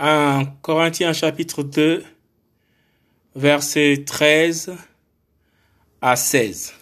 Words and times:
1 0.00 0.46
Corinthiens 0.60 1.12
chapitre 1.12 1.62
2, 1.62 2.04
versets 3.36 4.02
13 4.04 4.76
à 6.00 6.16
16. 6.16 6.74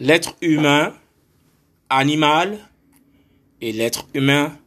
L'être 0.00 0.34
humain, 0.40 0.92
animal 1.88 2.58
et 3.60 3.70
l'être 3.70 4.08
humain 4.14 4.58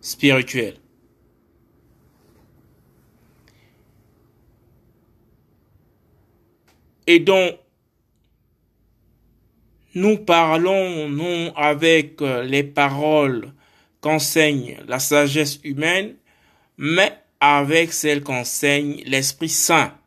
spirituel. 0.00 0.74
Et 7.06 7.20
donc, 7.20 7.60
nous 9.94 10.18
parlons 10.18 11.08
non 11.08 11.54
avec 11.54 12.20
les 12.20 12.64
paroles 12.64 13.52
qu'enseigne 14.06 14.78
la 14.86 15.00
sagesse 15.00 15.58
humaine, 15.64 16.14
mais 16.76 17.12
avec 17.40 17.92
celles 17.92 18.22
qu'enseigne 18.22 19.02
l'Esprit 19.04 19.48
Saint, 19.48 19.98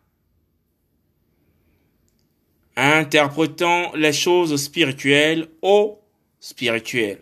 interprétant 2.77 3.91
les 3.95 4.13
choses 4.13 4.55
spirituelles 4.55 5.49
au 5.61 5.99
spirituel. 6.39 7.19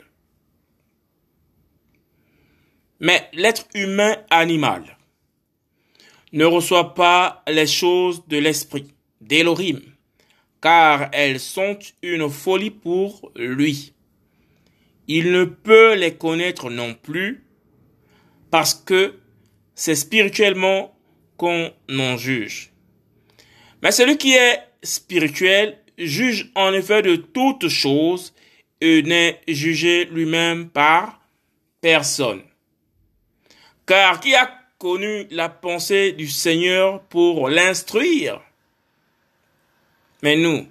Mais 2.99 3.27
l'être 3.33 3.65
humain 3.73 4.15
animal 4.29 4.99
ne 6.31 6.45
reçoit 6.45 6.93
pas 6.93 7.43
les 7.47 7.65
choses 7.65 8.27
de 8.27 8.37
l'esprit, 8.37 8.93
d'Elohim, 9.19 9.81
car 10.61 11.09
elles 11.11 11.39
sont 11.39 11.79
une 12.03 12.29
folie 12.29 12.69
pour 12.69 13.31
lui. 13.35 13.93
Il 15.07 15.31
ne 15.31 15.45
peut 15.45 15.95
les 15.95 16.15
connaître 16.15 16.69
non 16.69 16.93
plus 16.93 17.43
parce 18.51 18.73
que 18.73 19.15
c'est 19.75 19.95
spirituellement 19.95 20.97
qu'on 21.37 21.71
en 21.89 22.17
juge. 22.17 22.71
Mais 23.81 23.91
celui 23.91 24.17
qui 24.17 24.33
est 24.33 24.59
spirituel 24.83 25.77
juge 25.97 26.51
en 26.55 26.73
effet 26.73 27.01
de 27.01 27.15
toutes 27.15 27.69
choses 27.69 28.33
et 28.81 29.01
n'est 29.03 29.41
jugé 29.47 30.05
lui-même 30.05 30.69
par 30.69 31.21
personne. 31.81 32.41
Car 33.85 34.19
qui 34.19 34.35
a 34.35 34.51
connu 34.77 35.27
la 35.31 35.49
pensée 35.49 36.11
du 36.11 36.27
Seigneur 36.27 37.01
pour 37.03 37.49
l'instruire? 37.49 38.41
Mais 40.21 40.35
nous, 40.35 40.67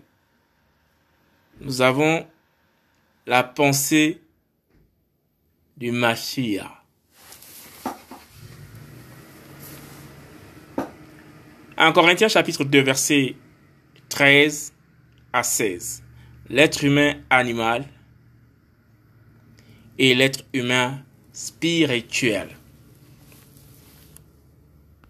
nous 1.61 1.81
avons 1.81 2.27
la 3.27 3.42
pensée 3.42 4.20
du 5.77 5.93
Mashiach. 5.93 6.83
En 11.79 11.93
Corinthiens 11.93 12.29
chapitre 12.29 12.65
2 12.65 12.81
verset 12.81 13.37
13 14.09 14.73
à 15.33 15.43
16. 15.43 16.03
L'être 16.49 16.83
humain 16.85 17.15
animal 17.29 17.85
et 19.99 20.15
l'être 20.15 20.45
humain 20.55 21.03
spirituel. 21.33 22.49